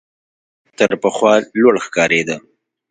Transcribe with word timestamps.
تر 0.77 0.89
پخوا 1.01 1.33
لوړ 1.61 1.75
ښکارېده. 1.85 2.35